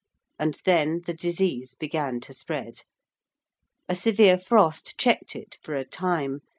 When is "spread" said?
2.33-2.81